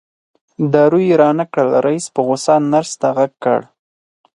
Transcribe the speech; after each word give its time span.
دارو 0.71 0.99
یې 1.07 1.15
رانه 1.21 1.45
کړل 1.51 1.69
رئیس 1.85 2.05
په 2.13 2.19
غوسه 2.25 2.55
نرس 2.71 2.91
ته 3.01 3.07
غږ 3.17 3.31
کړ. 3.43 3.59